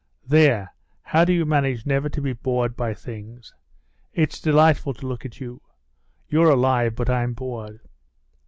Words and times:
"There, 0.25 0.73
how 1.03 1.25
do 1.25 1.31
you 1.31 1.45
manage 1.45 1.85
never 1.85 2.09
to 2.09 2.21
be 2.21 2.33
bored 2.33 2.75
by 2.75 2.95
things? 2.95 3.53
It's 4.13 4.41
delightful 4.41 4.95
to 4.95 5.05
look 5.05 5.25
at 5.27 5.39
you. 5.39 5.61
You're 6.27 6.49
alive, 6.49 6.95
but 6.95 7.07
I'm 7.07 7.33
bored." 7.33 7.81